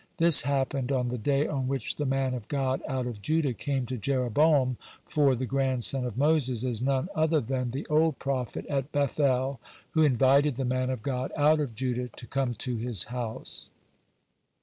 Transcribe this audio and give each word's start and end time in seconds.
This 0.17 0.41
happened 0.41 0.91
on 0.91 1.09
the 1.09 1.17
day 1.19 1.45
on 1.45 1.67
which 1.67 1.97
the 1.97 2.07
man 2.07 2.33
of 2.33 2.47
God 2.47 2.81
out 2.87 3.05
of 3.05 3.21
Judah 3.21 3.53
came 3.53 3.85
to 3.85 3.97
Jeroboam, 3.99 4.77
for 5.05 5.35
the 5.35 5.45
grandson 5.45 6.05
of 6.05 6.17
Moses 6.17 6.63
is 6.63 6.81
none 6.81 7.07
other 7.13 7.39
than 7.39 7.69
the 7.69 7.85
old 7.85 8.17
prophet 8.17 8.65
at 8.65 8.91
Beth 8.91 9.19
el 9.19 9.59
who 9.91 10.01
invited 10.01 10.55
the 10.55 10.65
man 10.65 10.89
of 10.89 11.03
God 11.03 11.31
out 11.37 11.59
of 11.59 11.75
Judah 11.75 12.07
to 12.15 12.25
come 12.25 12.55
to 12.55 12.77
his 12.77 13.03
house. 13.13 13.67